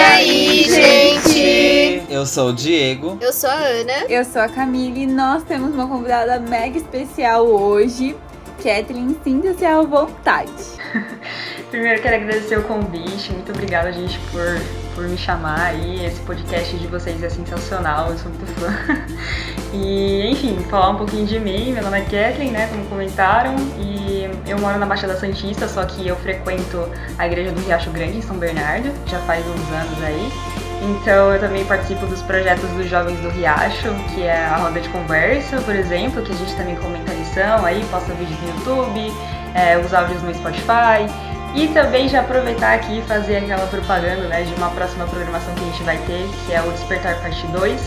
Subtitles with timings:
[0.00, 2.02] aí, gente?
[2.08, 3.18] Eu sou o Diego.
[3.20, 4.04] Eu sou a Ana.
[4.08, 8.16] Eu sou a Camille e nós temos uma convidada mega especial hoje.
[8.62, 10.52] Kathleen, sinta-se à vontade.
[11.70, 14.60] Primeiro quero agradecer o convite, muito obrigada, gente, por,
[14.94, 16.04] por me chamar aí.
[16.04, 18.70] Esse podcast de vocês é sensacional, eu sou muito fã.
[19.72, 21.72] E, enfim, falar um pouquinho de mim.
[21.72, 26.08] Meu nome é Kathleen, né, como comentaram, e eu moro na Baixada Santista, só que
[26.08, 30.32] eu frequento a igreja do Riacho Grande, em São Bernardo, já faz uns anos aí.
[30.82, 34.88] Então eu também participo dos projetos dos Jovens do Riacho, que é a roda de
[34.88, 39.12] conversa, por exemplo, que a gente também comenta lição aí, posta vídeos no YouTube,
[39.54, 41.06] é, os áudios no Spotify.
[41.54, 45.62] E também já aproveitar aqui e fazer aquela propaganda né, de uma próxima programação que
[45.62, 47.80] a gente vai ter, que é o Despertar Parte 2,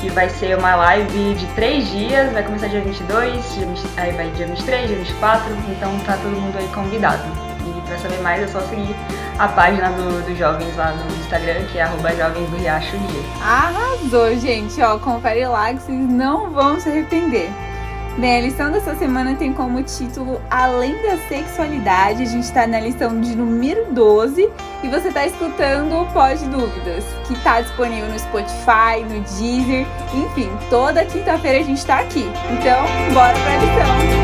[0.00, 4.12] que vai ser uma live de três dias, vai começar dia 22, dia 20, aí
[4.12, 7.22] vai dia 23, dia 24, então tá todo mundo aí convidado.
[7.66, 8.94] E pra saber mais é só seguir
[9.38, 13.22] a página do, dos jovens lá no Instagram, que é arroba jovens do Riacho Dia.
[13.44, 14.80] Arrasou, gente.
[14.80, 17.50] Ó, confere lá que vocês não vão se arrepender.
[18.18, 22.22] Bem, a lição dessa semana tem como título Além da Sexualidade.
[22.22, 24.50] A gente está na lição de número 12
[24.82, 30.50] e você está escutando o Pode Dúvidas, que está disponível no Spotify, no Deezer, enfim,
[30.68, 32.24] toda quinta-feira a gente está aqui.
[32.50, 34.22] Então, bora para a lição.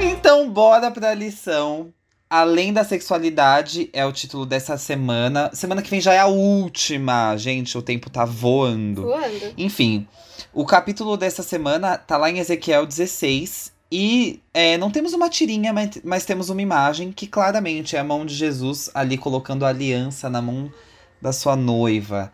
[0.00, 1.92] Então, bora pra lição.
[2.30, 5.50] Além da sexualidade é o título dessa semana.
[5.52, 7.36] Semana que vem já é a última.
[7.36, 9.02] Gente, o tempo tá voando.
[9.02, 9.52] Voando.
[9.58, 10.06] Enfim,
[10.52, 13.72] o capítulo dessa semana tá lá em Ezequiel 16.
[13.90, 18.04] E é, não temos uma tirinha, mas, mas temos uma imagem que claramente é a
[18.04, 20.72] mão de Jesus ali colocando a aliança na mão
[21.20, 22.32] da sua noiva.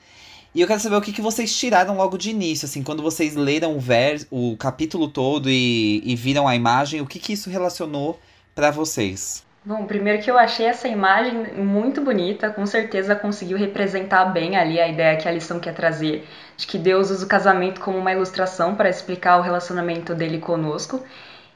[0.54, 3.34] E eu quero saber o que, que vocês tiraram logo de início, assim, quando vocês
[3.34, 7.48] leram o, ver, o capítulo todo e, e viram a imagem, o que, que isso
[7.48, 8.20] relacionou
[8.54, 9.45] pra vocês?
[9.66, 14.78] Bom, primeiro que eu achei essa imagem muito bonita, com certeza conseguiu representar bem ali
[14.80, 16.24] a ideia que a lição quer trazer,
[16.56, 21.04] de que Deus usa o casamento como uma ilustração para explicar o relacionamento dele conosco,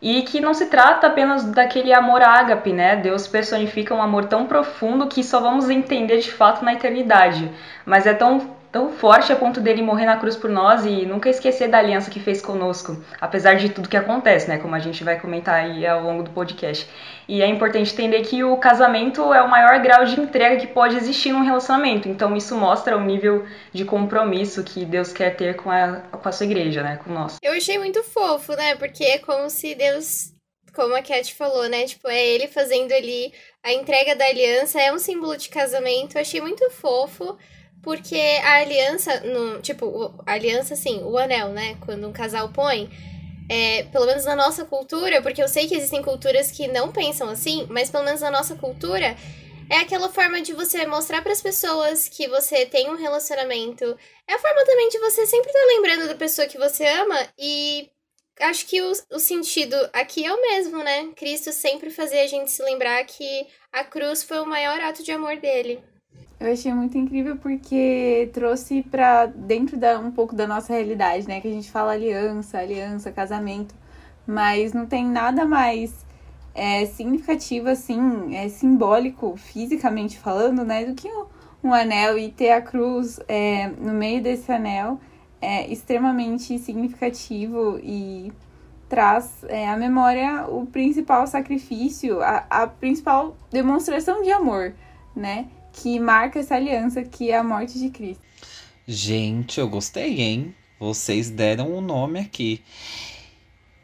[0.02, 2.96] e que não se trata apenas daquele amor ágape, né?
[2.96, 7.48] Deus personifica um amor tão profundo que só vamos entender de fato na eternidade,
[7.86, 11.28] mas é tão tão forte a ponto dele morrer na cruz por nós e nunca
[11.28, 14.58] esquecer da aliança que fez conosco, apesar de tudo que acontece, né?
[14.58, 16.88] Como a gente vai comentar aí ao longo do podcast.
[17.26, 20.96] E é importante entender que o casamento é o maior grau de entrega que pode
[20.96, 22.08] existir num relacionamento.
[22.08, 26.32] Então isso mostra o nível de compromisso que Deus quer ter com a, com a
[26.32, 27.00] sua igreja, né?
[27.02, 27.38] Com nós.
[27.42, 28.76] Eu achei muito fofo, né?
[28.76, 30.32] Porque é como se Deus,
[30.74, 31.86] como a Cat falou, né?
[31.86, 33.32] Tipo, é ele fazendo ali
[33.64, 36.16] a entrega da aliança, é um símbolo de casamento.
[36.16, 37.36] Eu achei muito fofo.
[37.82, 41.76] Porque a aliança, no, tipo, a aliança, assim, o anel, né?
[41.80, 42.90] Quando um casal põe,
[43.48, 47.28] é, pelo menos na nossa cultura, porque eu sei que existem culturas que não pensam
[47.28, 49.16] assim, mas pelo menos na nossa cultura,
[49.70, 53.96] é aquela forma de você mostrar para as pessoas que você tem um relacionamento.
[54.28, 57.88] É a forma também de você sempre estar lembrando da pessoa que você ama e
[58.40, 61.10] acho que o, o sentido aqui é o mesmo, né?
[61.16, 65.12] Cristo sempre fazia a gente se lembrar que a cruz foi o maior ato de
[65.12, 65.82] amor dele.
[66.40, 71.38] Eu achei muito incrível porque trouxe pra dentro da, um pouco da nossa realidade, né?
[71.38, 73.74] Que a gente fala aliança, aliança, casamento,
[74.26, 76.06] mas não tem nada mais
[76.54, 80.86] é, significativo, assim, é simbólico, fisicamente falando, né?
[80.86, 81.26] Do que um,
[81.62, 84.98] um anel e ter a cruz é, no meio desse anel
[85.42, 88.32] é extremamente significativo e
[88.88, 94.72] traz é, à memória o principal sacrifício, a, a principal demonstração de amor,
[95.14, 95.46] né?
[95.72, 98.22] Que marca essa aliança que é a morte de Cristo.
[98.86, 100.54] Gente, eu gostei, hein?
[100.78, 102.62] Vocês deram o um nome aqui.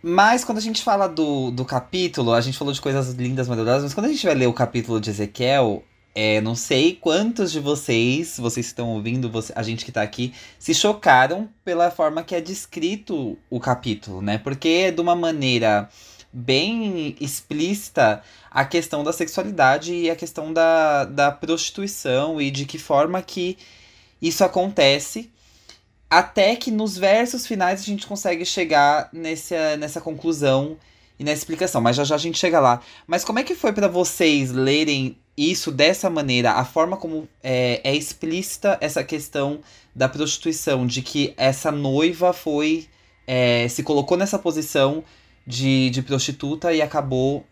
[0.03, 3.85] Mas quando a gente fala do, do capítulo, a gente falou de coisas lindas, maravilhosas,
[3.85, 5.83] mas quando a gente vai ler o capítulo de Ezequiel,
[6.15, 10.03] é, não sei quantos de vocês, vocês que estão ouvindo, você, a gente que tá
[10.03, 14.39] aqui, se chocaram pela forma que é descrito o capítulo, né?
[14.39, 15.89] Porque é de uma maneira
[16.37, 22.79] bem explícita a questão da sexualidade e a questão da, da prostituição e de que
[22.79, 23.57] forma que
[24.21, 25.31] isso acontece.
[26.11, 30.77] Até que nos versos finais a gente consegue chegar nessa, nessa conclusão
[31.19, 31.81] e nessa explicação.
[31.81, 32.83] Mas já já a gente chega lá.
[33.07, 36.53] Mas como é que foi para vocês lerem isso dessa maneira?
[36.53, 39.61] A forma como é, é explícita essa questão
[39.95, 42.87] da prostituição, de que essa noiva foi.
[43.29, 45.03] É, se colocou nessa posição
[45.47, 47.47] de, de prostituta e acabou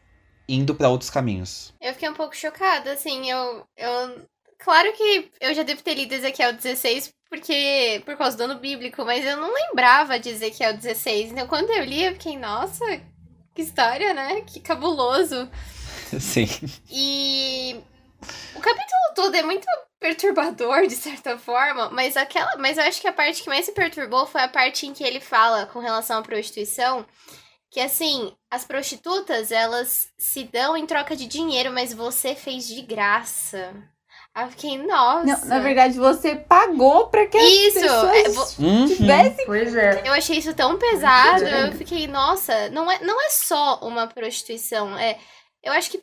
[0.48, 1.72] indo para outros caminhos.
[1.80, 4.26] Eu fiquei um pouco chocada, assim, eu, eu.
[4.58, 9.04] Claro que eu já devo ter lido Ezequiel 16 porque por causa do ano bíblico,
[9.04, 11.32] mas eu não lembrava de Ezequiel 16.
[11.32, 12.84] Então quando eu li, eu fiquei, nossa,
[13.54, 14.40] Que história, né?
[14.42, 15.48] Que cabuloso.
[16.20, 16.48] Sim.
[16.90, 17.76] E
[18.54, 19.66] o capítulo todo é muito
[20.00, 22.56] perturbador, de certa forma, mas aquela.
[22.56, 25.04] Mas eu acho que a parte que mais se perturbou foi a parte em que
[25.04, 27.06] ele fala com relação à prostituição.
[27.74, 32.80] Que assim, as prostitutas, elas se dão em troca de dinheiro, mas você fez de
[32.82, 33.74] graça.
[34.32, 35.24] Aí eu fiquei, nossa.
[35.26, 38.86] Não, na verdade, você pagou pra que as Isso, pessoas é, vo- Uhum.
[38.86, 39.46] tivessem.
[39.46, 40.02] Pois é.
[40.06, 41.42] Eu achei isso tão pesado.
[41.42, 44.96] Muito Eu fiquei, nossa, não é, não é só uma prostituição.
[44.96, 45.18] É,
[45.60, 46.00] eu acho que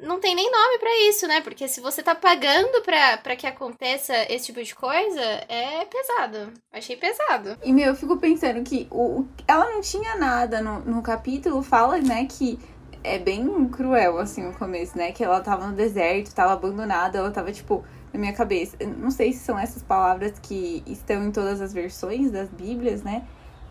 [0.00, 1.40] não tem nem nome pra isso, né?
[1.40, 6.52] Porque se você tá pagando pra, que aconteça esse tipo de coisa, é pesado.
[6.72, 7.56] Achei pesado.
[7.62, 11.98] E, meu, eu fico pensando que o- ela não tinha nada no, no capítulo, fala,
[11.98, 12.58] né, que
[13.04, 15.12] é bem cruel, assim, o começo, né?
[15.12, 18.76] Que ela tava no deserto, tava abandonada, ela tava, tipo, na minha cabeça.
[18.80, 23.02] Eu não sei se são essas palavras que estão em todas as versões das Bíblias,
[23.02, 23.24] né?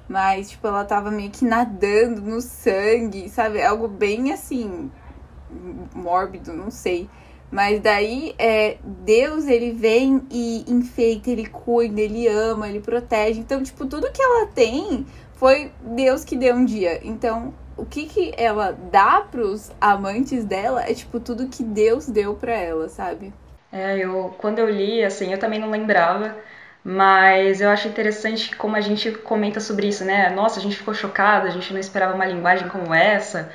[0.07, 3.61] Mas, tipo, ela tava meio que nadando no sangue, sabe?
[3.61, 4.89] Algo bem assim,
[5.93, 7.09] mórbido, não sei.
[7.51, 13.39] Mas daí, é, Deus, ele vem e enfeita, ele cuida, ele ama, ele protege.
[13.39, 16.99] Então, tipo, tudo que ela tem foi Deus que deu um dia.
[17.03, 22.33] Então, o que que ela dá pros amantes dela é, tipo, tudo que Deus deu
[22.35, 23.33] pra ela, sabe?
[23.71, 26.35] É, eu quando eu li, assim, eu também não lembrava,
[26.83, 30.29] mas eu acho interessante como a gente comenta sobre isso, né?
[30.29, 33.51] Nossa, a gente ficou chocada, a gente não esperava uma linguagem como essa.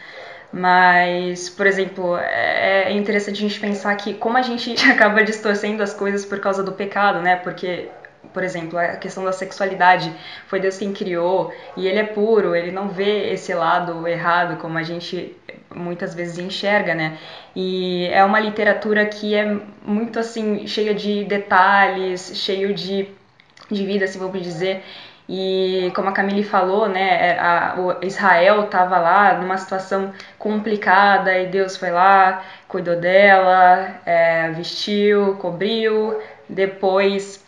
[0.52, 5.82] Mas, por exemplo, é é interessante a gente pensar que como a gente acaba distorcendo
[5.82, 7.36] as coisas por causa do pecado, né?
[7.36, 7.88] Porque,
[8.32, 10.12] por exemplo, a questão da sexualidade
[10.46, 14.76] foi Deus quem criou e ele é puro, ele não vê esse lado errado como
[14.78, 15.36] a gente
[15.74, 17.18] muitas vezes enxerga, né?
[17.54, 23.08] E é uma literatura que é muito assim, cheia de detalhes, cheio de,
[23.70, 24.82] de vida, se vamos dizer.
[25.32, 31.46] E como a Camille falou, né, a, o Israel estava lá numa situação complicada e
[31.46, 37.44] Deus foi lá, cuidou dela, é, vestiu, cobriu, depois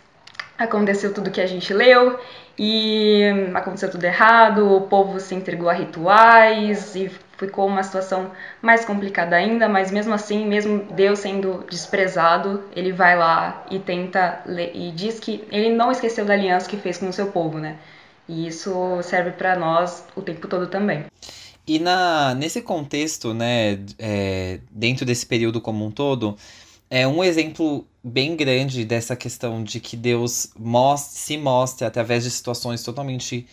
[0.57, 2.21] aconteceu tudo que a gente leu
[2.57, 7.11] e aconteceu tudo errado, o povo se entregou a rituais e
[7.47, 8.31] ficou uma situação
[8.61, 14.43] mais complicada ainda, mas mesmo assim, mesmo Deus sendo desprezado, ele vai lá e tenta
[14.75, 17.77] e diz que ele não esqueceu da aliança que fez com o seu povo, né?
[18.29, 18.73] E isso
[19.03, 21.05] serve para nós o tempo todo também.
[21.67, 26.37] E na, nesse contexto, né, é, dentro desse período como um todo,
[26.91, 32.31] é um exemplo bem grande dessa questão de que Deus mos- se mostra através de
[32.31, 33.47] situações totalmente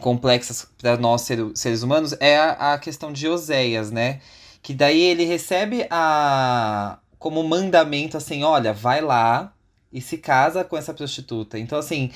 [0.00, 4.20] complexas para nós ser- seres humanos é a, a questão de Oséias, né?
[4.62, 9.52] Que daí ele recebe a como mandamento assim, olha, vai lá
[9.92, 11.58] e se casa com essa prostituta.
[11.58, 12.10] Então assim,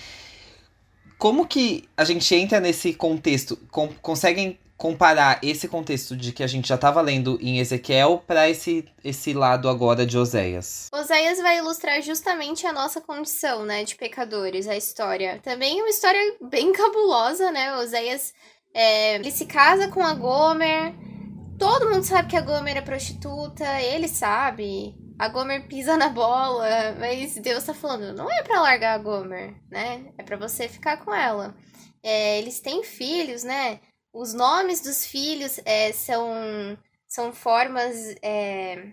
[1.19, 3.57] como que a gente entra nesse contexto?
[3.71, 8.49] Com, conseguem comparar esse contexto de que a gente já estava lendo em Ezequiel para
[8.49, 10.87] esse, esse lado agora de Oséias?
[10.95, 15.41] Oséias vai ilustrar justamente a nossa condição, né, de pecadores, a história.
[15.43, 17.77] Também é uma história bem cabulosa, né?
[17.77, 18.33] Oséias,
[18.73, 20.95] é, ele se casa com a Gomer.
[21.59, 24.95] Todo mundo sabe que a Gomer é prostituta, ele sabe.
[25.19, 29.57] A Gomer pisa na bola, mas Deus tá falando, não é pra largar a Gomer,
[29.69, 30.13] né?
[30.17, 31.57] É pra você ficar com ela.
[32.01, 33.81] É, eles têm filhos, né?
[34.13, 38.15] Os nomes dos filhos é, são, são formas.
[38.23, 38.93] é,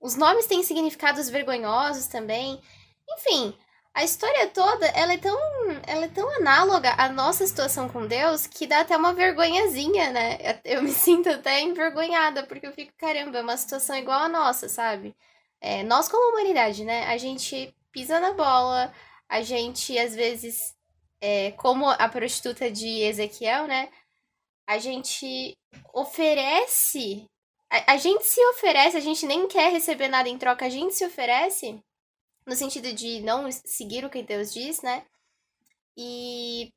[0.00, 2.60] os nomes têm significados vergonhosos também.
[3.08, 3.56] Enfim,
[3.94, 5.38] a história toda, ela é tão,
[5.86, 10.38] ela é tão análoga à nossa situação com Deus que dá até uma vergonhazinha, né?
[10.64, 14.68] Eu me sinto até envergonhada, porque eu fico, caramba, é uma situação igual a nossa,
[14.68, 15.16] sabe?
[15.60, 17.06] É, nós como humanidade, né?
[17.06, 18.92] A gente pisa na bola,
[19.28, 20.74] a gente às vezes,
[21.20, 23.88] é, como a prostituta de Ezequiel, né?
[24.66, 25.54] A gente
[25.94, 27.24] oferece
[27.70, 30.94] a, a gente se oferece, a gente nem quer receber nada em troca, a gente
[30.94, 31.78] se oferece
[32.46, 35.02] no sentido de não seguir o que Deus diz, né?
[35.98, 36.68] E,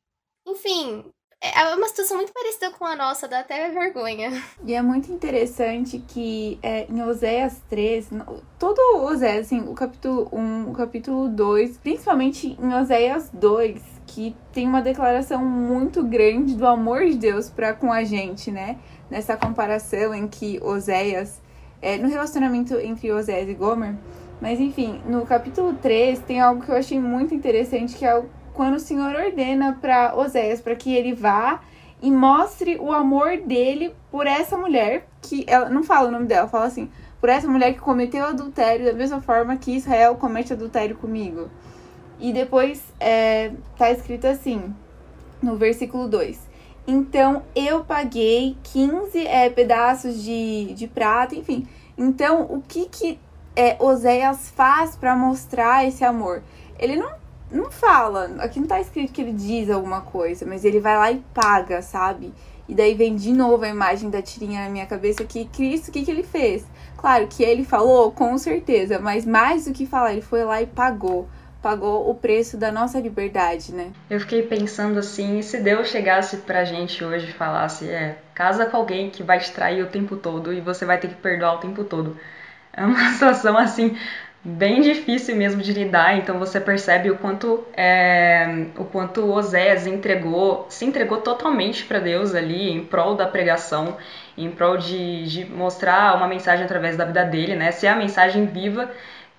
[0.47, 1.03] enfim,
[1.41, 4.29] é uma situação muito parecida com a nossa, dá até vergonha.
[4.65, 10.27] E é muito interessante que é, em Oséias 3, no- todo Oséias, assim, o capítulo
[10.33, 16.65] 1, o capítulo 2, principalmente em Oséias 2, que tem uma declaração muito grande do
[16.65, 18.77] amor de Deus para com a gente, né?
[19.09, 21.39] Nessa comparação em que Oséias,
[21.81, 23.95] é, no relacionamento entre Oséias e Gomer,
[24.41, 28.23] mas enfim, no capítulo 3 tem algo que eu achei muito interessante, que é
[28.53, 31.61] quando o Senhor ordena para Oséias para que ele vá
[32.01, 36.47] e mostre o amor dele por essa mulher, que ela não fala o nome dela,
[36.47, 36.89] fala assim,
[37.21, 41.49] por essa mulher que cometeu adultério da mesma forma que Israel comete adultério comigo.
[42.19, 44.73] E depois é, tá escrito assim,
[45.41, 46.39] no versículo 2:
[46.85, 51.67] Então eu paguei 15 é, pedaços de, de prata, enfim.
[51.97, 53.19] Então o que que
[53.55, 56.43] é, Oséias faz para mostrar esse amor?
[56.77, 57.11] Ele não,
[57.51, 61.11] não fala, aqui não tá escrito que ele diz alguma coisa, mas ele vai lá
[61.11, 62.33] e paga, sabe?
[62.69, 65.91] E daí vem de novo a imagem da tirinha na minha cabeça que Cristo, o
[65.91, 66.63] que, que ele fez?
[66.95, 70.67] Claro que ele falou, com certeza, mas mais do que falar, ele foi lá e
[70.67, 71.27] pagou.
[71.61, 73.91] Pagou o preço da nossa liberdade, né?
[74.09, 78.77] Eu fiquei pensando assim, se Deus chegasse pra gente hoje e falasse, é, casa com
[78.77, 81.59] alguém que vai te trair o tempo todo e você vai ter que perdoar o
[81.59, 82.17] tempo todo.
[82.71, 83.97] É uma situação assim
[84.43, 90.65] bem difícil mesmo de lidar, então você percebe o quanto é, o quanto Osés entregou,
[90.69, 93.97] se entregou totalmente para Deus ali em prol da pregação,
[94.37, 97.71] em prol de, de mostrar uma mensagem através da vida dele, né?
[97.71, 98.89] Ser a mensagem viva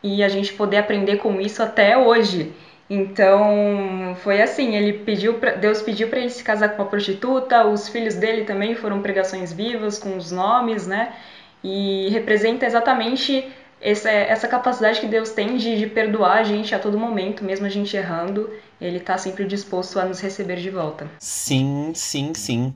[0.02, 2.52] e a gente poder aprender com isso até hoje.
[2.88, 7.64] Então, foi assim, ele pediu pra, Deus pediu para ele se casar com uma prostituta,
[7.64, 11.14] os filhos dele também foram pregações vivas com os nomes, né?
[11.62, 13.46] E representa exatamente
[13.80, 17.64] essa, essa capacidade que Deus tem de, de perdoar a gente a todo momento, mesmo
[17.64, 21.08] a gente errando, ele está sempre disposto a nos receber de volta.
[21.20, 22.74] Sim, sim, sim.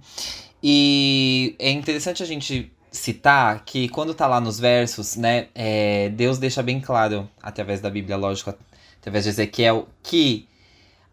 [0.62, 6.38] E é interessante a gente citar que quando tá lá nos versos, né, é, Deus
[6.38, 8.54] deixa bem claro, através da Bíblia, lógico,
[9.00, 10.48] através de Ezequiel, que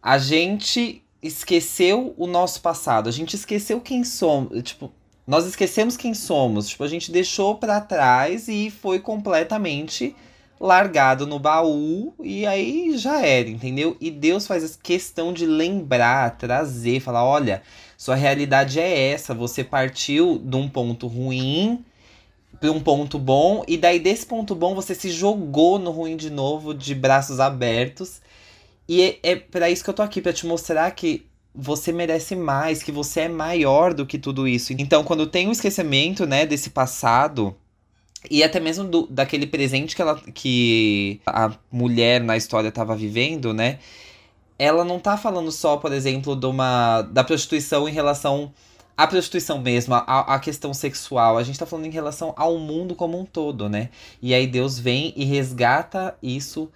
[0.01, 4.91] a gente esqueceu o nosso passado, a gente esqueceu quem somos, tipo,
[5.25, 10.15] nós esquecemos quem somos, tipo, a gente deixou para trás e foi completamente
[10.61, 13.97] largado no baú e aí já era, entendeu?
[13.99, 17.63] E Deus faz questão de lembrar, trazer, falar, olha,
[17.97, 21.83] sua realidade é essa, você partiu de um ponto ruim
[22.59, 26.29] para um ponto bom e daí desse ponto bom você se jogou no ruim de
[26.29, 28.21] novo de braços abertos.
[28.87, 31.25] E é, é para isso que eu tô aqui para te mostrar que
[31.55, 34.73] você merece mais, que você é maior do que tudo isso.
[34.73, 37.55] Então, quando tem um esquecimento, né, desse passado,
[38.29, 43.53] e até mesmo do, daquele presente que, ela, que a mulher na história estava vivendo,
[43.53, 43.79] né?
[44.59, 48.53] Ela não tá falando só, por exemplo, de uma, da prostituição em relação
[48.95, 51.37] à prostituição mesmo, à, questão sexual.
[51.37, 53.89] A gente tá falando em relação ao mundo como um todo, né?
[54.21, 56.69] E aí Deus vem e resgata isso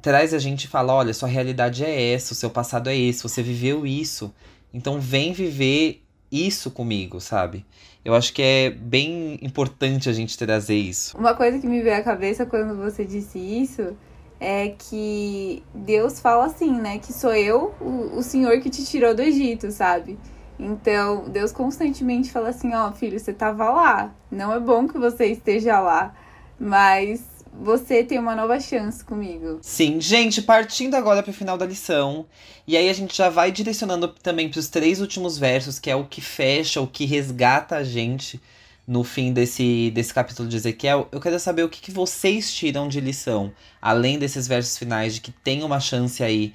[0.00, 3.22] traz a gente e fala: olha, sua realidade é essa, o seu passado é esse,
[3.22, 4.32] você viveu isso.
[4.72, 7.64] Então vem viver isso comigo, sabe?
[8.04, 11.16] Eu acho que é bem importante a gente trazer isso.
[11.16, 13.96] Uma coisa que me veio à cabeça quando você disse isso
[14.40, 16.98] é que Deus fala assim, né?
[16.98, 20.18] Que sou eu, o, o Senhor que te tirou do Egito, sabe?
[20.58, 24.12] Então, Deus constantemente fala assim: ó, oh, filho, você tava lá.
[24.30, 26.14] Não é bom que você esteja lá,
[26.58, 27.24] mas
[27.60, 29.58] você tem uma nova chance comigo.
[29.62, 32.26] Sim, gente, partindo agora para o final da lição.
[32.66, 35.96] E aí a gente já vai direcionando também para os três últimos versos, que é
[35.96, 38.40] o que fecha, o que resgata a gente
[38.86, 41.08] no fim desse, desse capítulo de Ezequiel.
[41.10, 45.20] Eu quero saber o que, que vocês tiram de lição, além desses versos finais, de
[45.20, 46.54] que tem uma chance aí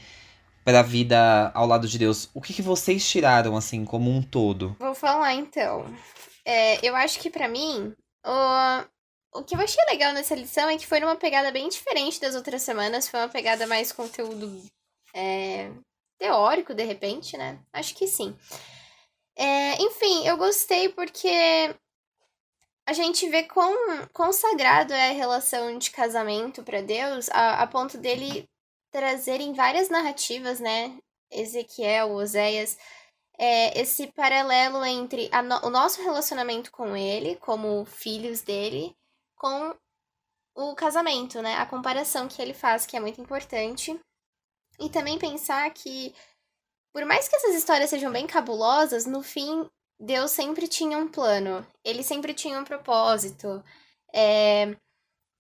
[0.64, 2.30] para a vida ao lado de Deus.
[2.34, 4.76] O que, que vocês tiraram, assim, como um todo?
[4.80, 5.86] Vou falar então.
[6.46, 7.94] É, eu acho que para mim,
[8.26, 8.84] o,
[9.36, 12.36] o que eu achei legal nessa lição é que foi numa pegada bem diferente das
[12.36, 13.08] outras semanas.
[13.08, 14.64] Foi uma pegada mais conteúdo
[15.14, 15.72] é,
[16.18, 17.60] teórico, de repente, né?
[17.72, 18.36] Acho que sim.
[19.36, 21.76] É, enfim, eu gostei porque
[22.86, 27.68] a gente vê quão, quão sagrado é a relação de casamento para Deus, a, a
[27.68, 28.48] ponto dele
[28.92, 30.98] trazerem várias narrativas, né?
[31.32, 32.78] Ezequiel, Oséias,
[33.38, 38.96] é, esse paralelo entre no, o nosso relacionamento com ele, como filhos dele,
[39.44, 39.76] com
[40.56, 41.56] o casamento, né?
[41.58, 44.00] A comparação que ele faz, que é muito importante.
[44.80, 46.16] E também pensar que,
[46.94, 49.70] por mais que essas histórias sejam bem cabulosas, no fim,
[50.00, 51.68] Deus sempre tinha um plano.
[51.84, 53.62] Ele sempre tinha um propósito.
[54.16, 54.78] É...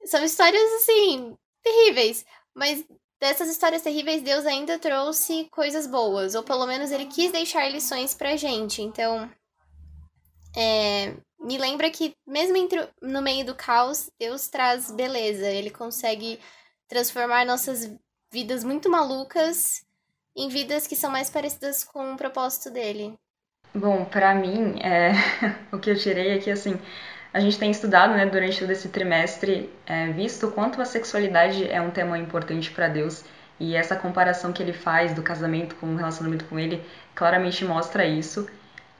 [0.03, 2.25] São histórias, assim, terríveis.
[2.53, 2.83] Mas
[3.21, 6.35] dessas histórias terríveis, Deus ainda trouxe coisas boas.
[6.35, 8.81] Ou pelo menos ele quis deixar lições pra gente.
[8.81, 9.31] Então,
[10.55, 15.49] é, me lembra que, mesmo entre, no meio do caos, Deus traz beleza.
[15.49, 16.39] Ele consegue
[16.87, 17.91] transformar nossas
[18.31, 19.85] vidas muito malucas
[20.35, 23.13] em vidas que são mais parecidas com o propósito dele.
[23.75, 25.11] Bom, para mim, é,
[25.71, 26.79] o que eu tirei é que, assim,
[27.33, 31.67] a gente tem estudado, né, durante todo esse trimestre, é, visto o quanto a sexualidade
[31.69, 33.23] é um tema importante para Deus
[33.59, 36.83] e essa comparação que ele faz do casamento com o relacionamento com ele
[37.15, 38.47] claramente mostra isso.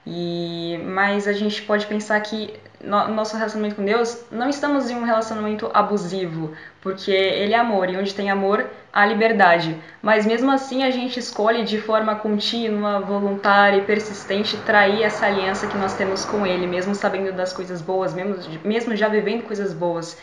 [0.06, 4.94] E, mas a gente pode pensar que no nosso relacionamento com Deus, não estamos em
[4.94, 9.76] um relacionamento abusivo, porque Ele é amor, e onde tem amor, há liberdade.
[10.02, 15.66] Mas mesmo assim, a gente escolhe de forma contínua, voluntária e persistente trair essa aliança
[15.66, 19.72] que nós temos com Ele, mesmo sabendo das coisas boas, mesmo, mesmo já vivendo coisas
[19.72, 20.18] boas.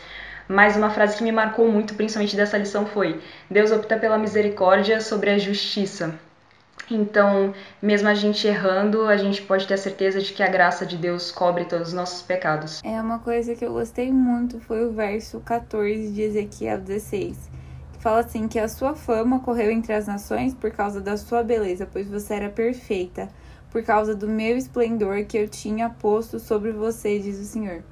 [0.48, 3.20] Mas uma frase que me marcou muito, principalmente dessa lição, foi:
[3.50, 6.14] Deus opta pela misericórdia sobre a justiça.
[6.90, 10.84] Então, mesmo a gente errando, a gente pode ter a certeza de que a graça
[10.84, 12.80] de Deus cobre todos os nossos pecados.
[12.84, 17.50] É uma coisa que eu gostei muito foi o verso 14 de Ezequiel 16,
[17.92, 21.42] que fala assim que a sua fama correu entre as nações por causa da sua
[21.42, 23.28] beleza, pois você era perfeita,
[23.70, 27.82] por causa do meu esplendor que eu tinha posto sobre você, diz o Senhor.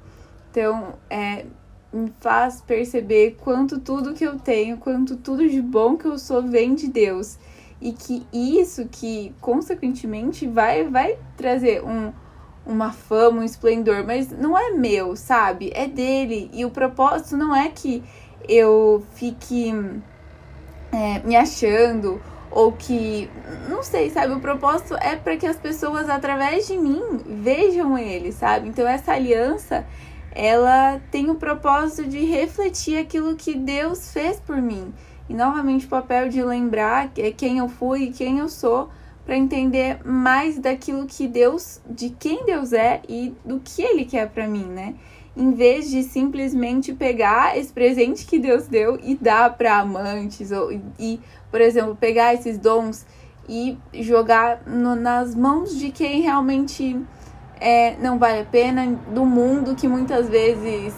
[0.51, 1.45] Então, é,
[1.91, 6.43] me faz perceber quanto tudo que eu tenho, quanto tudo de bom que eu sou
[6.43, 7.37] vem de Deus
[7.81, 12.13] e que isso que consequentemente vai vai trazer um
[12.63, 15.71] uma fama, um esplendor, mas não é meu, sabe?
[15.73, 16.49] É dele.
[16.53, 18.03] E o propósito não é que
[18.47, 19.73] eu fique
[20.91, 22.21] é, me achando
[22.51, 23.29] ou que
[23.69, 24.33] não sei, sabe?
[24.33, 28.67] O propósito é para que as pessoas através de mim vejam ele, sabe?
[28.67, 29.85] Então essa aliança
[30.33, 34.93] ela tem o propósito de refletir aquilo que Deus fez por mim.
[35.31, 38.89] E novamente o papel de lembrar quem eu fui e quem eu sou
[39.25, 44.29] para entender mais daquilo que Deus, de quem Deus é e do que ele quer
[44.29, 44.93] para mim, né?
[45.33, 50.69] Em vez de simplesmente pegar esse presente que Deus deu e dar para amantes ou
[50.99, 51.17] e,
[51.49, 53.05] por exemplo, pegar esses dons
[53.47, 56.99] e jogar no, nas mãos de quem realmente
[57.57, 60.93] é, não vale a pena, do mundo que muitas vezes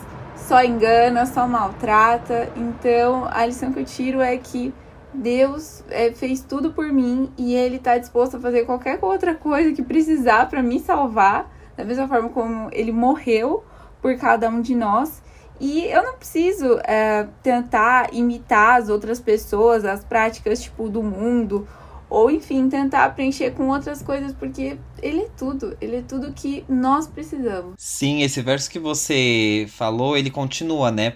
[0.47, 2.49] só engana, só maltrata.
[2.55, 4.73] Então, a lição que eu tiro é que
[5.13, 9.71] Deus é, fez tudo por mim e Ele está disposto a fazer qualquer outra coisa
[9.71, 13.63] que precisar para me salvar, da mesma forma como Ele morreu
[14.01, 15.21] por cada um de nós.
[15.59, 21.67] E eu não preciso é, tentar imitar as outras pessoas, as práticas tipo do mundo
[22.13, 26.63] ou enfim, tentar preencher com outras coisas, porque ele é tudo, ele é tudo que
[26.69, 27.73] nós precisamos.
[27.75, 31.15] Sim, esse verso que você falou, ele continua, né?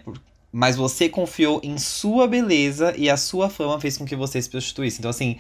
[0.52, 4.50] Mas você confiou em sua beleza e a sua fama fez com que você se
[4.50, 4.98] prostituísse.
[4.98, 5.38] Então, assim,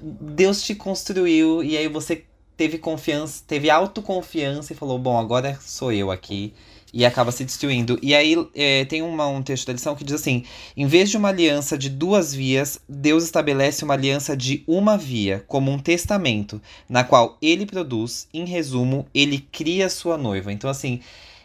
[0.00, 2.24] Deus te construiu e aí você
[2.56, 6.54] teve confiança, teve autoconfiança e falou: Bom, agora sou eu aqui
[6.92, 7.98] e acaba se destruindo.
[8.02, 10.44] E aí é, tem uma, um texto da lição que diz assim:
[10.76, 15.44] em vez de uma aliança de duas vias, Deus estabelece uma aliança de uma via,
[15.46, 20.52] como um testamento, na qual ele produz, em resumo, ele cria sua noiva.
[20.52, 21.00] Então, assim,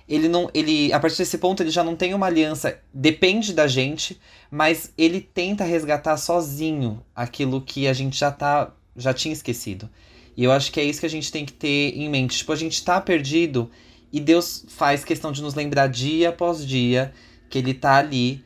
[0.08, 0.49] ele não.
[0.53, 4.91] ele A partir desse ponto, ele já não tem uma aliança, depende da gente, mas
[4.97, 8.71] ele tenta resgatar sozinho aquilo que a gente já tá.
[8.95, 9.89] já tinha esquecido.
[10.38, 12.39] E eu acho que é isso que a gente tem que ter em mente.
[12.39, 13.71] Tipo, a gente tá perdido
[14.15, 17.12] e Deus faz questão de nos lembrar dia após dia
[17.49, 18.41] que ele tá ali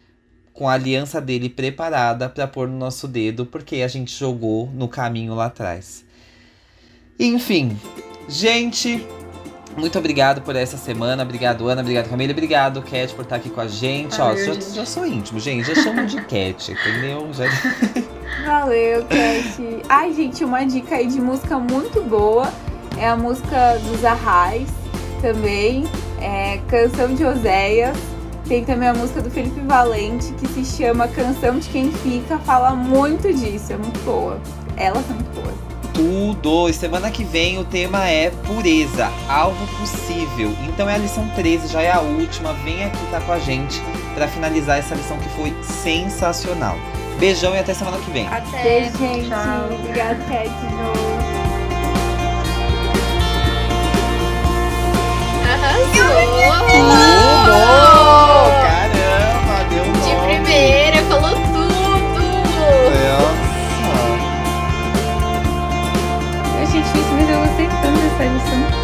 [0.51, 4.87] com a aliança dele preparada para pôr no nosso dedo, porque a gente jogou no
[4.87, 6.03] caminho lá atrás.
[7.19, 7.79] Enfim,
[8.27, 9.05] gente,
[9.77, 11.21] muito obrigado por essa semana.
[11.21, 11.81] Obrigado, Ana.
[11.83, 12.31] Obrigado, Camila.
[12.31, 14.17] Obrigado, Cat, por estar aqui com a gente.
[14.17, 15.67] Valeu, Ó, já, já, sou íntimo, gente.
[15.67, 17.29] Já chamo de Cat, entendeu?
[17.31, 17.45] Já...
[18.43, 19.83] Valeu, Cat.
[19.87, 22.51] Ai, gente, uma dica aí de música muito boa.
[22.97, 24.78] É a música dos Arrais
[25.21, 25.85] também,
[26.19, 27.97] é Canção de Oséias.
[28.47, 32.71] Tem também a música do Felipe Valente que se chama Canção de Quem Fica, fala
[32.71, 34.39] muito disso, é muito boa.
[34.75, 35.69] Elas são muito boas.
[35.93, 36.69] Tudo!
[36.69, 40.51] E semana que vem o tema é pureza, algo possível.
[40.67, 42.53] Então é a lição 13, já é a última.
[42.63, 43.79] Vem aqui estar tá com a gente
[44.15, 46.77] para finalizar essa lição que foi sensacional.
[47.19, 48.27] Beijão e até semana que vem.
[48.27, 49.27] Até, gente.
[49.27, 49.69] Tchau.
[49.73, 51.08] Obrigada, Cat, de novo.
[56.57, 57.55] tudo!
[58.61, 62.23] Caramba, deu De primeira, falou tudo!
[63.85, 64.19] Nossa!
[66.59, 66.65] Eu
[66.97, 67.67] isso me deu eu gostei
[68.01, 68.78] dessa edição.